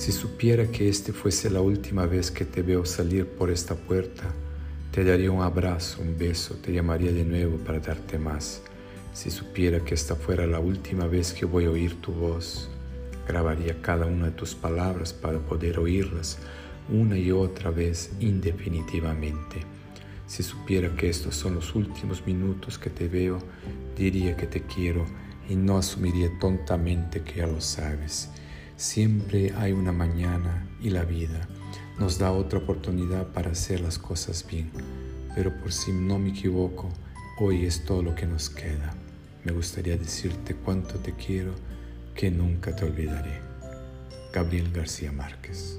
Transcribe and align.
Si 0.00 0.12
supiera 0.12 0.66
que 0.66 0.88
este 0.88 1.12
fuese 1.12 1.50
la 1.50 1.60
última 1.60 2.06
vez 2.06 2.30
que 2.30 2.46
te 2.46 2.62
veo 2.62 2.86
salir 2.86 3.26
por 3.26 3.50
esta 3.50 3.74
puerta, 3.74 4.32
te 4.90 5.04
daría 5.04 5.30
un 5.30 5.42
abrazo, 5.42 6.00
un 6.00 6.16
beso, 6.16 6.54
te 6.54 6.72
llamaría 6.72 7.12
de 7.12 7.22
nuevo 7.22 7.58
para 7.58 7.80
darte 7.80 8.18
más. 8.18 8.62
Si 9.12 9.30
supiera 9.30 9.80
que 9.80 9.92
esta 9.92 10.16
fuera 10.16 10.46
la 10.46 10.58
última 10.58 11.06
vez 11.06 11.34
que 11.34 11.44
voy 11.44 11.66
a 11.66 11.70
oír 11.70 12.00
tu 12.00 12.12
voz, 12.12 12.70
grabaría 13.28 13.82
cada 13.82 14.06
una 14.06 14.28
de 14.28 14.32
tus 14.32 14.54
palabras 14.54 15.12
para 15.12 15.38
poder 15.38 15.78
oírlas 15.78 16.38
una 16.88 17.18
y 17.18 17.30
otra 17.30 17.70
vez 17.70 18.10
indefinitivamente. 18.20 19.58
Si 20.26 20.42
supiera 20.42 20.96
que 20.96 21.10
estos 21.10 21.36
son 21.36 21.56
los 21.56 21.74
últimos 21.74 22.26
minutos 22.26 22.78
que 22.78 22.88
te 22.88 23.06
veo, 23.06 23.38
diría 23.98 24.34
que 24.34 24.46
te 24.46 24.62
quiero 24.62 25.04
y 25.46 25.56
no 25.56 25.76
asumiría 25.76 26.30
tontamente 26.40 27.20
que 27.20 27.40
ya 27.40 27.46
lo 27.46 27.60
sabes. 27.60 28.30
Siempre 28.80 29.52
hay 29.58 29.72
una 29.72 29.92
mañana 29.92 30.66
y 30.80 30.88
la 30.88 31.04
vida 31.04 31.46
nos 31.98 32.18
da 32.18 32.32
otra 32.32 32.60
oportunidad 32.60 33.26
para 33.26 33.50
hacer 33.50 33.82
las 33.82 33.98
cosas 33.98 34.46
bien. 34.50 34.70
Pero 35.34 35.54
por 35.60 35.70
si 35.70 35.92
no 35.92 36.18
me 36.18 36.30
equivoco, 36.30 36.88
hoy 37.38 37.66
es 37.66 37.84
todo 37.84 38.02
lo 38.02 38.14
que 38.14 38.24
nos 38.24 38.48
queda. 38.48 38.94
Me 39.44 39.52
gustaría 39.52 39.98
decirte 39.98 40.54
cuánto 40.54 40.94
te 40.94 41.12
quiero, 41.12 41.52
que 42.14 42.30
nunca 42.30 42.74
te 42.74 42.86
olvidaré. 42.86 43.40
Gabriel 44.32 44.72
García 44.72 45.12
Márquez 45.12 45.78